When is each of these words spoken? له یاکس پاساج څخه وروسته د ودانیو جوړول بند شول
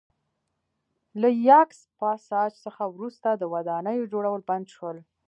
له 1.21 1.29
یاکس 1.47 1.79
پاساج 1.99 2.51
څخه 2.65 2.83
وروسته 2.95 3.29
د 3.35 3.43
ودانیو 3.53 4.09
جوړول 4.13 4.41
بند 4.49 4.65
شول 4.75 4.97